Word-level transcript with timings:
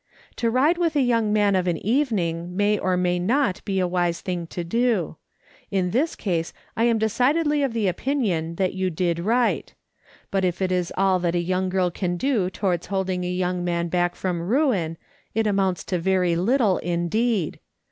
To 0.37 0.49
ride 0.49 0.79
with 0.79 0.95
a 0.95 1.01
young 1.01 1.31
man 1.31 1.55
of 1.55 1.67
an 1.67 1.77
evening 1.77 2.57
may 2.57 2.79
or 2.79 2.97
may 2.97 3.19
not 3.19 3.63
be 3.65 3.79
a 3.79 3.87
wise 3.87 4.19
thing 4.19 4.47
to 4.47 4.63
do. 4.63 5.17
In 5.69 5.91
this 5.91 6.15
case 6.15 6.53
I 6.75 6.85
am 6.85 6.97
decidedly 6.97 7.61
of 7.61 7.71
the 7.73 7.87
opinion 7.87 8.55
that 8.55 8.73
you 8.73 8.89
did 8.89 9.19
right; 9.19 9.71
but 10.31 10.43
if 10.43 10.59
it 10.59 10.71
is 10.71 10.91
all 10.97 11.19
that 11.19 11.35
a 11.35 11.39
young 11.39 11.69
girl 11.69 11.91
can 11.91 12.17
do 12.17 12.49
towards 12.49 12.87
holding 12.87 13.23
a 13.23 13.29
young 13.29 13.63
man 13.63 13.89
back 13.89 14.15
from 14.15 14.41
ruin, 14.41 14.97
it 15.35 15.45
amounts 15.45 15.83
to 15.83 15.99
very 15.99 16.35
little 16.35 16.79
indeed. 16.79 17.59